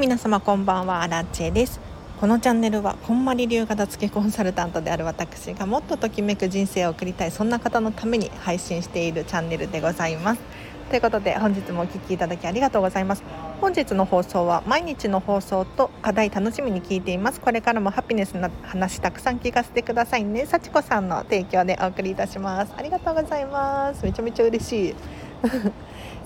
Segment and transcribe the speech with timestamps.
[0.00, 1.78] 皆様こんばんはアラチェです。
[2.18, 10.40] このチャンネルはこんまり流片付けコンサルタントである私がもっとときめく人生を送りたいそんな方のために配信しているチャンネルでございます。
[10.88, 13.22] ということで本日もお聴きいただきありがとうございます。
[13.60, 17.38] 本日の放送は毎日の放送と課題楽しみに聞いています。
[17.38, 20.46] これからもハピネスな話たくさん聞かせてくださいね。
[20.46, 22.72] 幸子さんの提供でお送りいたします。
[22.74, 24.02] ありがとうございます。
[24.02, 24.94] めちゃめちゃ嬉しい。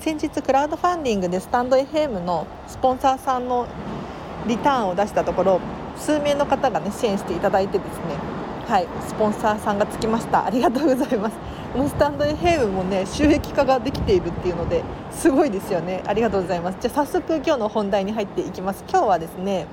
[0.00, 3.66] 先日クラウドファンディングでスタンド FM のスポンサーさんの
[4.46, 5.60] リターンを出したところ
[5.96, 8.16] 数名の方がね支援していただいてですね
[8.66, 10.46] はいスポンサーさんがつきました。
[10.46, 11.36] ありがとうございます。
[11.72, 16.02] このスタンド FM もね収益化ができているっていうのですごいですよね。
[16.06, 16.78] ありがとうございます。
[16.80, 18.84] じゃあ早速今日の本題に入っていきます。
[18.88, 19.66] 今日はですね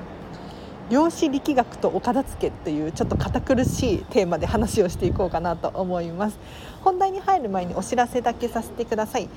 [0.90, 6.38] 量子力学とお片付けというちょっと堅苦しいテーマで話をしていこうかなと思います。
[6.82, 9.30] 本題に入る前にお知らせだけさせてください。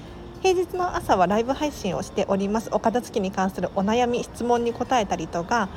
[0.44, 2.68] 平日の朝はライブ配信をしております。
[2.70, 5.70] お片付けに関するお悩み質問に答えたりとか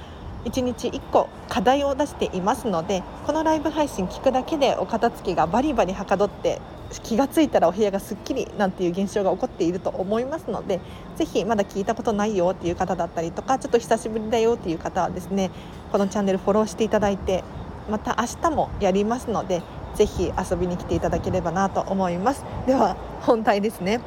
[0.43, 6.59] 1日1個課題を出していますのでこのライブ配信聞くだけでお片付けがバリバリはかどって
[7.01, 10.81] 気がついたらお部屋がすっきりなんていう現象が起こっていると思いますので
[11.15, 15.49] ぜひまだ聞いたことないよっていう方だったりとかちょっと久しぶりだよっていう方はですね
[15.93, 17.45] このチャンネルフォローしていただいて
[17.89, 19.61] また明日もやりますので
[19.95, 22.43] ぜひ遊びに来ていただければなと思います。
[22.67, 24.01] では本題ですね。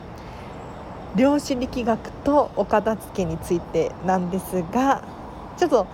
[1.17, 5.03] 量子力学とお片付けについてなんですが
[5.57, 5.87] ちょっと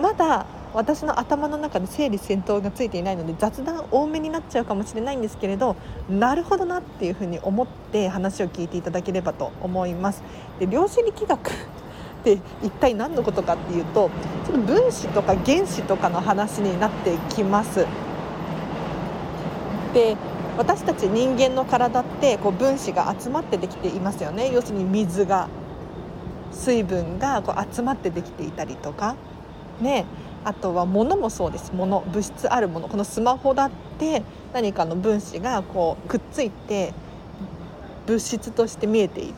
[0.00, 5.74] まだ私の頭の中で整理戦闘がついていないので雑談多めになっちゃうかもしれないんですけれど
[6.08, 10.22] なるほどなっていうふうに思って話を聞いていただければと思います。
[10.60, 11.52] で量子力学っ
[12.22, 14.10] て一体何のことかっていうと
[14.46, 17.86] ちょっと分子とか原子とかの話になってきます。
[19.92, 20.16] で
[20.56, 24.52] 私たち人間の体ってこう分子が集まってできていますよね。
[24.52, 25.48] 要するに水が
[26.52, 29.16] 水分がこう集まってできていたりとか。
[29.80, 30.04] ね。
[30.42, 31.72] あとは物もそうです。
[31.74, 32.88] 物物質あるもの。
[32.88, 36.94] このスマホだって何かの分子がこうくっついて
[38.06, 39.34] 物質として見えている。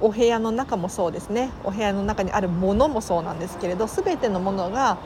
[0.00, 1.50] お部屋の中もそうですね。
[1.64, 4.98] お部屋の中にあるものもそうなんですけれど全てのものが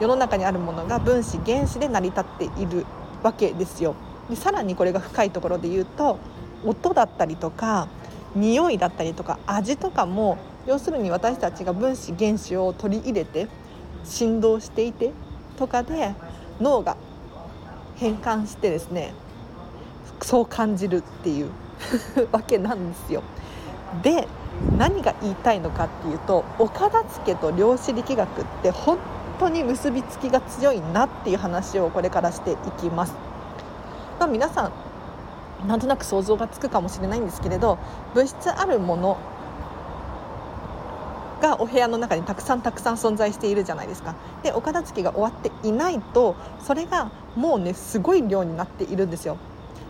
[0.00, 2.86] 世の中にあるものが分子原子で成り立っている
[3.22, 3.94] わけですよ。
[4.32, 6.18] でさらにこれが深いところで言うと
[6.64, 7.88] 音だったりとか
[8.34, 13.46] 匂いだったりとか味とかも要するに私たちが分子原子を取り入れて
[14.04, 15.10] 振動していて
[15.58, 16.14] とかで
[16.62, 16.96] 脳が
[17.96, 19.12] 変換してですね
[20.22, 21.50] そう感じるっていう
[22.32, 23.22] わけなんですよ。
[24.02, 24.26] で
[24.78, 28.96] 何が言いたいのかっていうとお片付と量子力学って本
[29.38, 33.31] 当に結びつきが強いなっていう話をこれからしていきます。
[34.22, 34.72] ま、皆さん
[35.68, 37.78] なんとなく想像がつくかもしれないんですけれど
[38.14, 39.18] 物質あるもの
[41.40, 44.14] がお部屋の中にたくさんたくさん存在しているじゃないですか。
[44.44, 49.36] でお片付けが終わっていないとそれがもうねすごい量になっているんですよ。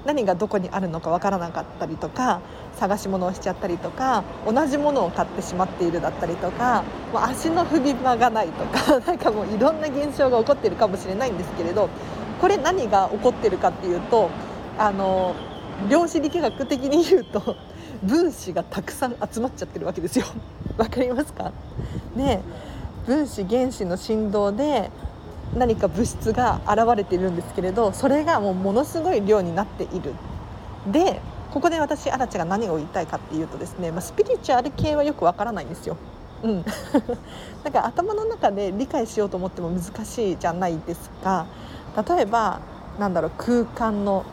[0.06, 2.40] 何がどこにあるのかわからなかったりとか
[2.74, 6.82] 探し物をしちゃったりとか同じものを買ってしまっているだったりとか
[7.12, 11.88] もう足の踏み場がないとか なんかもういろんな現象が起こってるかもしれないんですけれど
[12.42, 14.28] これ何が起こってるかっていうと
[14.76, 15.36] あの
[15.88, 17.56] 量子力学的に言うと
[18.02, 20.26] 分子がたくさん集まっちゃってるわけですよ。
[20.76, 21.52] わかりますか？
[22.16, 22.42] ね
[23.06, 24.90] 分子原子の振動で
[25.56, 30.12] 何か物質が現れているんですけれどそれがもうものすごい量になっている。
[30.88, 31.20] で
[31.52, 35.96] ここで私アラチが何を言いたいかっていうとですね、まあ、スピリチュアル系はよくわからないんですよ。
[36.42, 36.64] うん、
[37.62, 41.46] なんか頭の中で理解しようと思っても難しいじゃないですか
[41.96, 42.60] 例えば
[42.98, 44.24] なんだろう空間の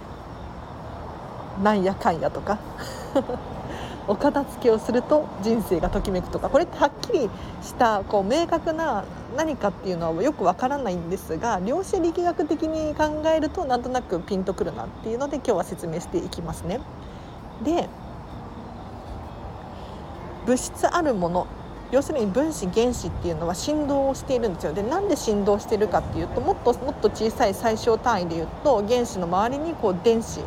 [1.64, 2.58] なんやかんやとか
[4.08, 7.30] お片付けをすると人生がときめくとかこれってはっきり
[7.62, 9.04] したこう明確な
[9.38, 16.80] 何かっていうのはよくわからないんですが量子力学的に考えるとなんとなくピンとくるなっていうので今日は説明していきますね。
[17.64, 17.88] で
[20.46, 21.48] 物質あるもの
[21.92, 30.42] 要するに分子原子っていうのは振動をしているんですよでなんで振動してるかっていうともっともっと小さい最小単位でいうと原子の周りにこう電子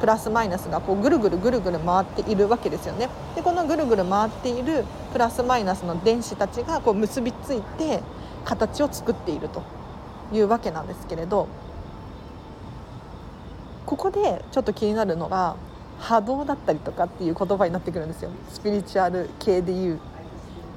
[0.00, 3.08] プラスマイナスがこうぐるぐるぐるぐる回っているわけですよね。
[3.34, 8.02] でこのぐるぐる回っているプラスマイナスの電子たちがこう結びついて
[8.44, 9.62] 形を作っていると
[10.32, 11.48] いうわけなんですけれど
[13.86, 15.56] ここでちょっと気になるのが
[16.00, 20.00] 波動だったりとかっていう言葉になってくるんですよスピリチュアル系でいう。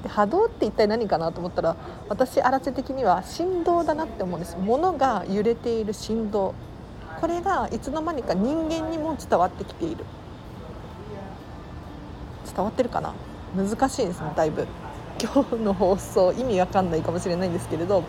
[0.08, 1.76] 波動って一体何かなと思ったら
[2.08, 4.56] 私荒地的には振動だなって思うんです。
[4.58, 6.54] 物が揺れている振動。
[7.20, 10.04] これがいつの間にか人間にも伝わってきている。
[12.54, 13.14] 伝わってるかな？
[13.56, 14.66] 難しいですねだいぶ。
[15.20, 18.02] 今日の放送意味わかんないかもしれないんですけれど。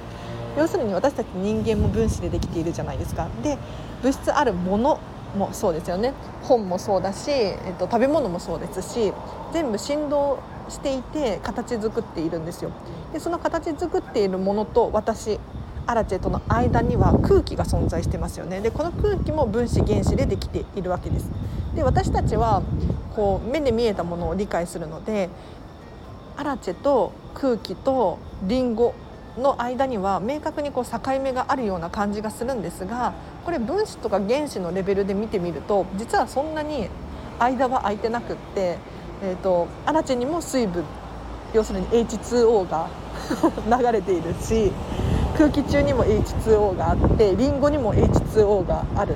[0.57, 3.27] 要するに私たち人間も分子でできているじゃないですか。
[3.43, 3.57] で
[4.01, 4.99] 物質あるもの
[5.37, 6.13] もそうですよね。
[6.41, 9.13] 本もそうだし、えっと、食べ物もそうですし
[9.53, 12.71] 全部振動していて形作っているんですよ。
[13.13, 15.39] でその形作っているものと私
[15.87, 18.61] アラチェとの間には空気が存在してますよね。
[18.61, 21.29] でこの空気も分子原子でできているわけです。
[21.75, 22.61] で私たちは
[23.15, 25.29] こう目で見えたものを理解するので
[26.37, 28.93] アラチェと空気とリンゴ
[29.37, 33.13] の間には明確にこう境目があるような感じがするんですが
[33.45, 36.89] これ分子とか原子のレベルで見てみると実はそんなに
[37.39, 38.77] 間は空いてなくって、
[39.21, 40.83] えーと、アラチェにも水分
[41.53, 42.87] 要するに H2O が
[43.77, 44.71] 流れているし
[45.37, 49.15] 空気中にも H2O があってリンゴにも H2O がある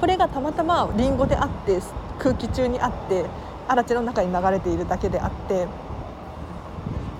[0.00, 1.80] これがたまたまリンゴであって
[2.18, 3.26] 空気中にあって
[3.68, 5.66] アラチェの中に流れているだけであって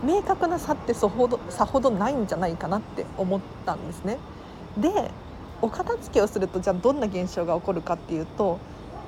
[0.02, 4.19] 明確な差ってさほどさほどないんじゃないかなって思ったんですね。
[4.78, 5.11] で
[5.62, 8.58] お片付けをするとじゃあどんな現象が起こるかっていうと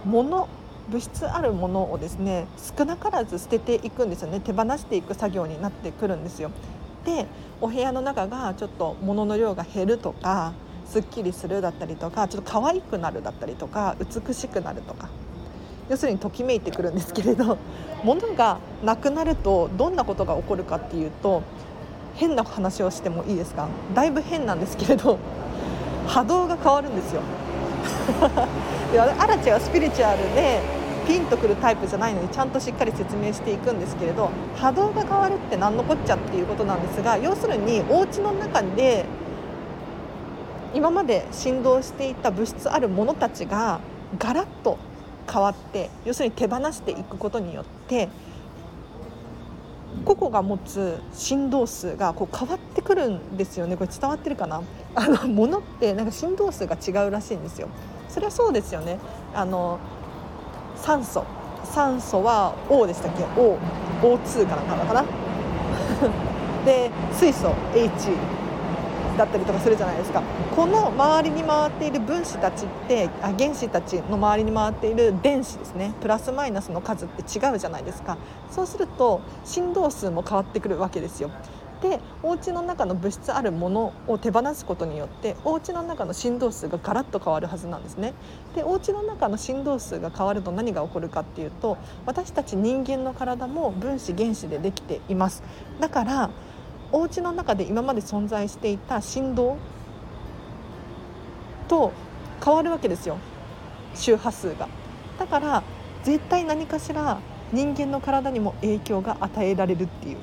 [0.05, 0.49] 物
[0.91, 2.47] 物質あるものをですね
[2.79, 4.41] 少なからず捨てていくんですよね。
[4.41, 6.51] 手放していく作業になってくるんですよ。
[7.05, 7.27] で
[7.61, 10.53] お部屋の中がちょっと物の量が減るとか
[10.87, 13.97] すっきりするだったりとかちょっと可愛くなるだったりとか
[14.27, 15.09] 美しくなるとか。
[15.89, 17.59] 要するにときめいてくるんですけれど
[18.05, 21.43] 物がなくなるとどんなことが起こるかっていうと
[22.15, 23.69] 変な話をしてもいいですか？
[23.95, 25.19] だいぶ変なんですけれど
[26.07, 27.21] 波動が変わるんですよ。
[28.99, 30.61] アラチェはスピリチュアルで
[31.07, 39.05] ピンとくるタイプじゃないのにちゃんとしっかり説明していくんですけれど波動が変わるって何のこっちゃっていうことなんですが要するにお家の中で
[40.75, 43.81] 今まで振動していた物質あるものたちが
[44.19, 44.79] ガラッと
[45.31, 48.09] 変わって要するに手放していくことによって
[50.05, 53.77] 個々が持つ振動数がこう変わってくるんですよね。
[53.77, 54.63] これ伝わってるかな？
[54.95, 57.69] あの物ってなんか振動数が違うらしいんですよ。
[58.13, 58.99] それはそうですよね。
[59.35, 59.79] あの
[60.77, 61.25] 酸素。
[61.65, 63.57] 酸素は O でしたっけ？O
[64.03, 65.05] O2 かなんかな？
[66.67, 67.51] で水素。
[67.75, 68.11] H
[69.17, 70.23] だったりとかするじゃないですか。
[70.55, 75.93] この周りに回っている分子たちってあ原子たちの周りに回っている電子ですね。
[76.03, 78.19] プラスマイナスの数って違うじゃないですか。
[78.51, 81.31] そうすると振動数も変わってくるわけですよ。
[81.83, 88.15] でお家の中の物質あるものを手放すことによってお家の中の振動数がガラッと変わるはずなんですね。
[88.55, 91.77] でお家の中の振動数が変わると何が起こるかっていうと
[92.07, 95.43] 私たち人間の体も分子原子でできています。
[95.81, 96.31] だから
[96.93, 99.57] お家の中で今まで存在していた振動
[101.67, 101.91] と
[102.45, 103.17] 変わるわけですよ。
[103.95, 104.69] 周波数が。
[105.19, 105.63] だから
[106.05, 107.19] 絶対何かしら
[107.53, 110.19] 人間の体にも影響が与えられるっていう。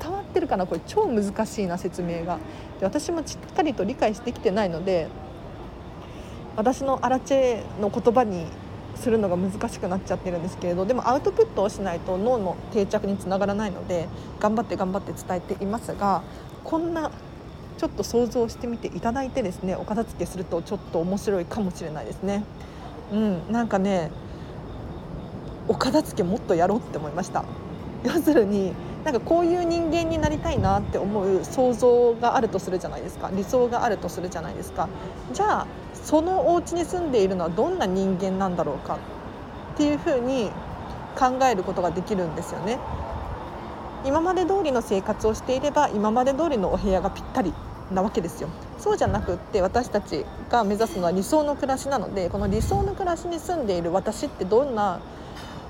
[0.00, 0.66] 伝わってるかな？
[0.66, 2.38] これ超難しいな説明が。
[2.80, 5.06] で私もしっかりと理解してきてないので
[6.56, 8.46] 私のアラチェの言葉に
[8.96, 14.08] するのが難しくなっちゃってるんですけれどでもアウトプットをしないと脳の定着につながらないので
[14.40, 16.22] 頑張って頑張って伝えていますが
[16.62, 17.10] こんな
[17.76, 22.44] ちょっと想像してみていただいてですねお片付けするとちょっと面白いかもしれないですね。
[23.12, 24.10] うん、なんかね
[25.66, 27.44] お片付けもっとやろうって思いました。
[28.04, 28.72] 要するに
[29.04, 33.30] なんかこういう人間になりたいなって思う想像があるとするじゃないですか。
[33.32, 34.88] 理想があるとするじゃないですか。
[35.32, 38.98] じゃあそのお家に住んでいるのはどんな人間なんだろうか
[39.74, 40.50] っていうふうに
[41.18, 42.78] 考えることができるんですよね。
[44.06, 47.54] 今まで通りの生活をしていれば今まで通りのお部屋がぴったり
[47.92, 48.48] なわけですよ。
[48.78, 55.00] そうじゃなくって私たちが目指すのは理想の暮らしなのでこの理想の暮らしに住んでいる私ってどんな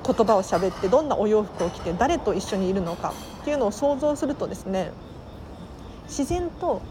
[0.04, 4.92] 言葉を喋ってどんなお洋服を着て誰と一緒にいるのかっていうのを想像するとですね
[6.04, 6.82] 自然と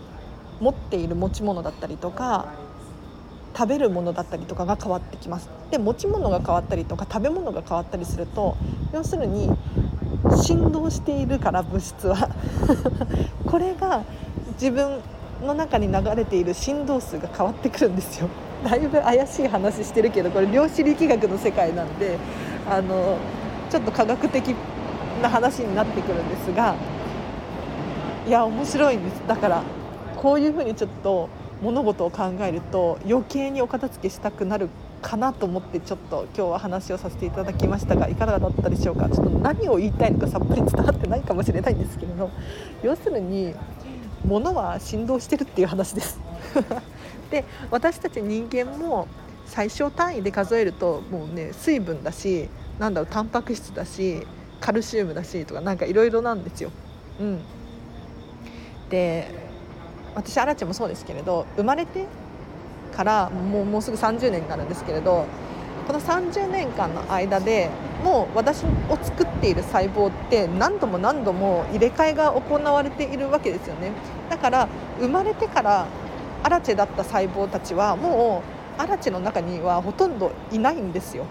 [0.59, 2.47] 持っている持ち物だったりとか
[3.55, 5.47] 食べるものだったりとかが変わってきます。
[5.69, 8.57] で持ち物が変わったりとか食べ物が変わったりすると
[8.93, 9.51] 要するに
[10.43, 12.29] 振動しているから物質は。
[13.49, 14.03] これが
[14.53, 15.01] 自分
[15.43, 18.27] の中に流れている振動数が変わってくるんですよ。
[18.63, 22.17] だいぶ怪しい話してるけどこれ量子力学の世界なんで
[22.69, 23.17] あの
[23.69, 24.55] ちょっと科学的
[25.21, 26.75] な話になってくるんですが
[28.27, 29.21] いや面白いんです。
[29.27, 29.63] だから
[30.17, 31.29] こういうふうにちょっと
[31.61, 34.69] 物事を考えると余計にお片付けしたくなる
[35.01, 39.09] かなと思ってちょっと今日は話をさせていただきましたがいかがだったでしょうか？
[39.09, 42.29] ちょっと何を言いたいのかさっぱり伝わってないかもしれないんですけれど
[42.81, 43.53] 要するに
[44.25, 46.19] 物は振動してるっていう話です。
[47.29, 49.07] で私たち人間も
[49.45, 54.25] 最小単位で数えるともうね水分だしなんだろうタンパク質だし
[54.59, 56.71] カルシウムだしとかなんかいろいろなんですよ。
[57.19, 57.41] うん、
[58.89, 59.27] で
[60.15, 62.05] 私アラチェもそうですけれど生まれて
[62.95, 65.25] からもうもうすぐ30年になるんですけれど
[65.85, 67.69] この30年間の間で
[68.03, 73.91] もう私を作っている細胞って何度も何度も入れ替えが行われているわけですよね。
[74.29, 74.69] だから
[74.99, 75.87] 生まれてから
[76.43, 81.25] アラチェだった細胞たちはもうアラチの中にはほとんどいないんですよ。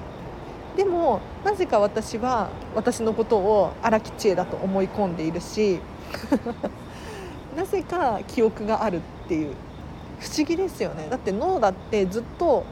[0.76, 5.80] でもなぜか私は私のことを荒木千恵だと思い込んでいるし
[7.54, 9.54] なぜか記憶があるっていう。
[10.18, 11.08] 不思議ですよね。
[11.10, 12.64] だって脳だってずっと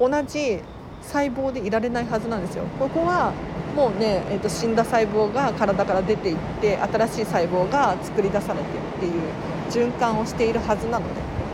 [0.00, 0.60] 同じ
[1.00, 2.64] 細胞でいられないはずなんですよ。
[2.78, 3.32] ここは
[3.76, 9.12] もうね、えーと、死んだ細胞が体から出ていって新しい細胞が作り出されてっていう
[9.70, 11.47] 循環をしているはずなので。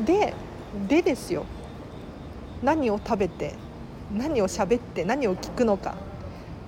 [0.00, 0.34] で
[0.88, 1.44] でですよ。
[2.62, 3.54] 何を食べて
[4.12, 5.94] 何を喋って何を聞くのか。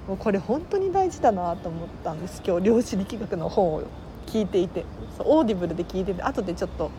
[0.07, 2.43] もうこれ本当に大事だなと思ったんです。
[2.47, 3.83] 今日量子力学の本を
[4.27, 4.85] 聞いていて。
[5.17, 6.91] そう Audible で聞いてて後でちょっと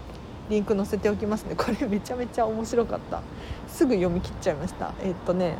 [0.50, 1.55] リンク載せておきますね。
[1.55, 3.22] これめちゃめちゃ面白かった。
[3.67, 4.93] すぐ読み切っちゃいました。
[5.01, 5.57] え、っとね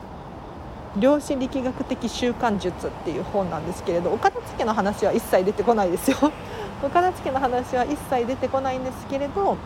[1.00, 6.18] 量子力学的習慣術っていう本なんですけれどお片付けの話は一切出てこないですよ。
[6.84, 9.58] お片付けの話は一切出てこないんですけれど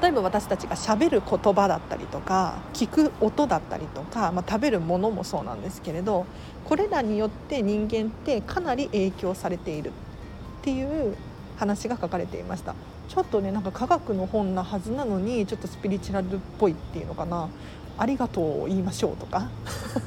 [0.00, 6.26] 例えば私たちがしゃべる言葉だったりとか聞く音だったりとか、まあ、食べるものもそうなんですけれど
[6.64, 9.92] これらによって人間ってかなり影響されているっ
[10.62, 11.16] ていう
[11.56, 12.74] 話が書かれていました。
[13.08, 17.48] ちょっとねなんか科学の本なはずなのにちょっとスピリチュアルっぽいっていうのかな。
[18.00, 19.48] ありがとうを言いましょうとか。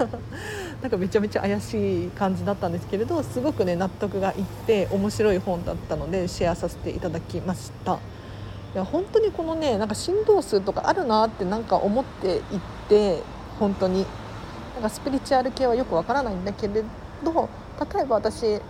[0.82, 8.00] なんかめちゃめちゃ怪しい感じだったんですけれどすごくね納得がいって面白い本だったのでシェアさせていただきました。
[8.74, 12.42] いや本当にこのねなんか振動数とかあるなってなんか思っていっ
[12.88, 13.22] て
[13.60, 14.06] 本当に
[14.76, 16.84] なんかスピリチュアル系はよくわからないんだけれ
[17.24, 17.50] ど
[17.94, 18.62] 例えば私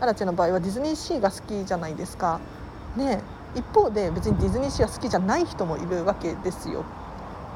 [0.00, 2.40] アラチェの場合はディズニーシーが好きじゃないですか。
[2.96, 3.22] ね
[3.54, 6.84] 一方で別にディズニーシーは好きじゃない人もいるわけですよ。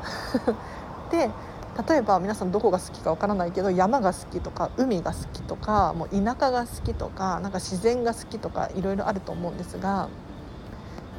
[1.10, 1.28] で
[1.88, 10.08] 例えば皆さんどこが好きかわからないけど山が好きとか海が好きとかもう田舎が好きとかなんか自然が好きとかいろいろあると思うんですが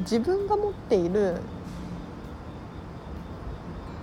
[0.01, 1.37] 自分が持っている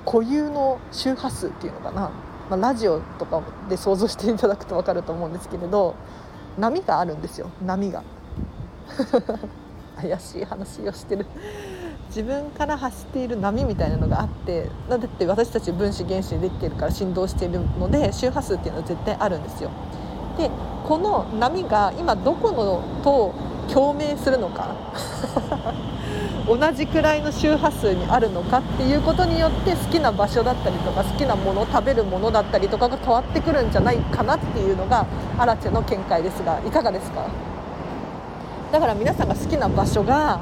[0.04, 2.10] 固有の周波数っていうのかな、
[2.50, 5.94] まあ、ラジオとかで想像していただくと分かると思うんですけれど
[6.58, 7.50] 波があるんですよ。
[7.64, 8.02] 波が。
[10.00, 11.26] 怪しい話をしてる。
[12.08, 19.70] 自分から走っている波みたいなのがあってだって私たち分子原子でできてるから振動しているので周波数っていうのは絶対あるんですよ。
[20.38, 20.50] で
[20.86, 23.34] この波が今どこのと
[23.72, 24.74] 共鳴するのか。
[26.48, 35.06] 同じくらいの周波数にあるのかっていうことによって好きな場所だったりとか好きなもの食べるものだったりとかが変わってくるんじゃないかなっていうのが
[35.38, 37.26] アラチェの見解ですがいかがですか？
[38.72, 40.40] だから皆さんが好きな場所が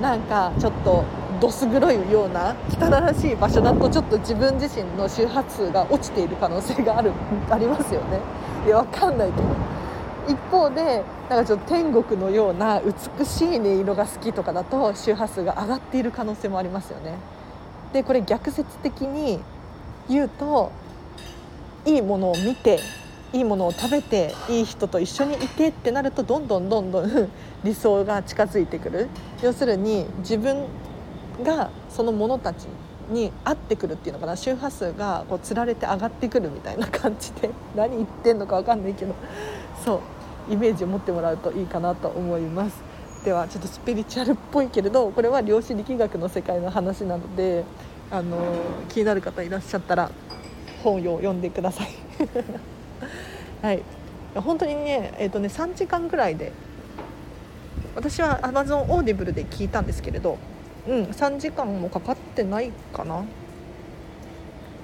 [0.00, 1.04] なんかちょっと
[1.40, 7.10] どす黒いような汚らしい場所だとちょっと自分自身の周波数が落ちている可能性がある
[7.50, 8.20] ありますよね
[8.64, 9.81] いやわかんないけど。
[10.28, 17.14] 一方でなんかちょっと天国のような美しい音色が好きとかだと周波数が上がっている可能性もありますよね。
[17.92, 19.40] でこれ逆説的に
[20.08, 20.72] 言うと
[21.84, 22.80] いいものを見て
[23.32, 27.30] いいものを食べていい人と一緒にいてってなるとどんどんどんどん
[27.64, 29.08] 理想が近づいてくる。
[29.42, 30.66] 要するに自分
[31.42, 32.66] がその者たち
[33.10, 34.36] に合ってくるっていうのかな。
[34.36, 37.50] 周波数がこうつられて上がってくるみたいな感じで。
[37.74, 39.14] 何言ってんのか分かんないけど。
[39.84, 40.02] そ
[40.48, 42.82] うイメージを持ってもらうといいかなと思います。
[43.24, 47.64] ではちょっとスピリチュアルっぽいけれどこれは量子力学の世界の話なので
[48.10, 48.36] あの
[48.88, 50.10] 気になる方いらっしゃったら
[50.82, 51.88] 本を読んでください。
[53.62, 53.82] はい。
[54.34, 56.52] 本当にね,、えーとね3時間ぐらいで
[57.94, 60.38] 私は Amazon Audible で聞いたんですけれど、
[60.88, 63.24] うん、3時間もかかってないかな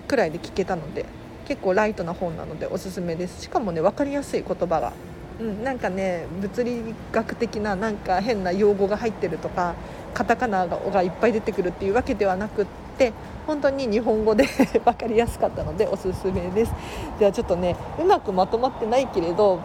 [0.06, 1.06] くらいで聞けたので
[1.48, 3.40] 結構ライトな本なのでおすすめです。
[3.40, 4.92] しかもね分かりやすい言葉が、
[5.40, 9.74] うん、なんかね物理学的ななんか変な用語が入ってるとか
[10.12, 12.66] カタカナがいっぱい出てくるっていうわけではなくっ
[12.98, 13.14] て
[13.46, 14.44] 本当に日本語で
[14.84, 16.72] 分かりやすかったのでおすすめです。
[17.18, 19.60] ではちょっとねうまくまとまってないけれど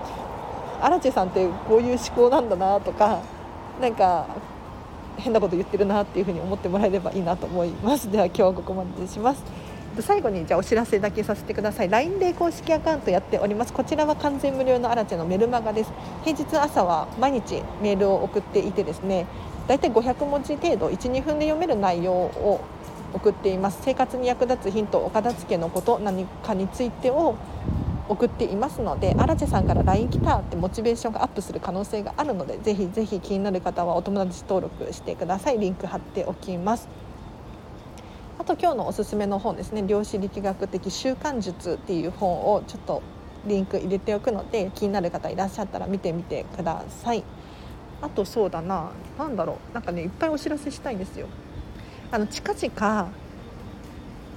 [0.81, 3.19] 荒地さんってこういう思考なんだなとか
[3.81, 4.25] なんか
[5.17, 8.09] 変なこと言ってるなっていうふうに思ってもらえればいいなと思います。
[8.09, 9.43] では今日はここまでにします。
[10.01, 11.89] 最後にじゃあお知らせだけさせてください。
[11.89, 13.73] LINE で公式アカウントやっております。
[13.73, 15.91] こちらは完全無料のアラチェのメルマガです。
[16.23, 19.27] 平日朝は毎日メールを送っていてですね
[19.67, 22.61] だいたい500文字程度12分で読める内容を
[23.13, 23.79] 送っています。
[23.83, 27.35] 生活に役立つヒントお片付けのこと何かについてを
[28.09, 35.59] 送っていますのでアラチェさんから LINE 来たってモチベーションがアップする可能性があるのでぜひぜひ気になる方はお友達登録してください。
[35.59, 36.89] リンク貼っておきます。
[38.43, 39.87] あと今日のおすすめの本ですね。
[39.87, 43.01] 量子力学的習慣術っていう本をちょっと
[43.45, 47.23] リンク入れておくので気になる方いらっしゃったら見てみてください。
[48.01, 48.91] あとそうだな。
[49.17, 49.73] 何だろう。
[49.73, 51.27] なんかねいっぱいお知らせしたいんですよ。
[52.11, 53.11] あの近々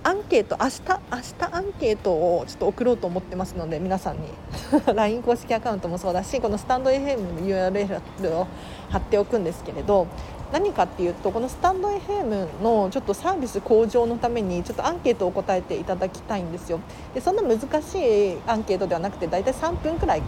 [0.04, 4.28] アンケート明日明日アンケートをちょっと送ろうと思ってますので皆さんに。
[4.94, 8.46] LINE 公式アカウントもそうだしこのスタンド FM の URL を
[8.88, 10.06] 貼っておくんですけれど
[10.52, 16.80] 何かっていうとこのスタンド FM のちょっとサービス向上のためにちょっとアンケートを答えていただきたいんですよ。
[17.14, 20.22] でそんな難しいアンケートではなくて大体3分くらい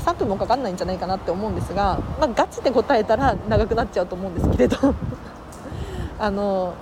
[0.00, 4.76] 3分もかかんないんじゃないかなって思うんですが、まあ、ガチで答えたら長くなっちゃうと思うんですけれど。
[6.18, 6.74] あの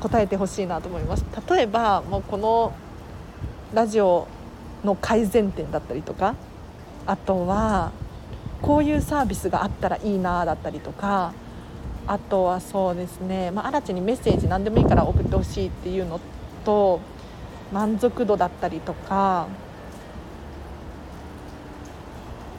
[0.00, 1.24] 答えてほしいなと思います。
[1.48, 2.72] 例えばもうこの
[3.74, 4.28] ラジオ
[4.84, 6.34] の改善点だったりとか
[7.06, 7.92] あとは
[8.62, 11.32] こういうサービスがあったらいいなだったりとか
[12.06, 16.20] あとはそうですね、まあ、新地にメッセージ何でもいいから送ってほしいっていうの
[16.64, 17.00] と
[17.72, 19.48] 満足度だったりとか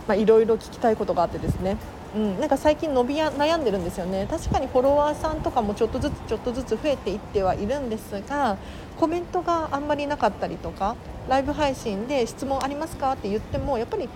[0.09, 1.77] いろいろ聞きたいことがあってですね、
[2.15, 4.25] うん、なんか最近伸びや悩んでるんですよね。
[4.29, 8.57] 確かにフォロワーさんとかもちょっとずつちょっとずつ増えていってはいるんですが
[8.97, 10.95] コメントがあんまりなかったりとか
[11.27, 14.07] ライブ配信で質問ありますかって言ってもやっぱり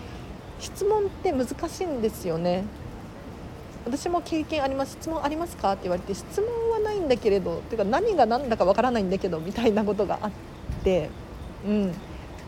[0.60, 2.64] 質問って難しいんですよね。
[3.84, 10.30] 私も経験あります質問ありますかって言われて質問はないんだけれどてか何が何だかわからないんだけどみたいなことがあっ
[10.84, 11.10] て
[11.66, 11.94] うん。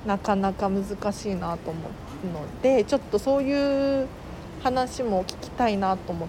[0.07, 1.81] なかなか難しいなと思
[2.25, 4.07] うのでちょっとそういう
[4.63, 6.29] 話も聞きたいなと思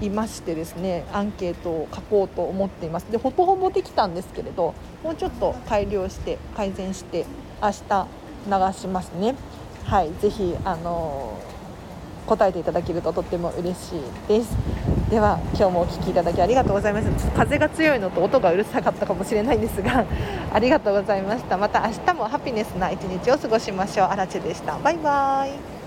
[0.00, 3.04] いましてですねアンケートを書こうと思っています。
[3.10, 7.26] でほぼほぼできたんですけれどもうちょっと改良して改善して
[7.62, 8.06] 明日
[8.46, 9.34] 流しますね。
[9.84, 11.38] はいぜひあの
[12.30, 14.56] 答えていただけるととっても嬉しいです。
[15.10, 17.30] では今日もお聴きいただきありがとうございます。
[17.36, 20.04] 風が強いのと音がうるさかったかもしれないんですが
[20.54, 21.56] ありがとうございました。
[21.56, 24.06] また明日もハピネスな一日を過ごしましょう。
[24.06, 24.78] あらでした。
[24.78, 25.79] バイバイ。